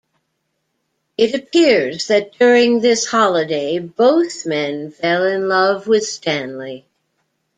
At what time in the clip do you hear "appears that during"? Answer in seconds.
1.35-2.79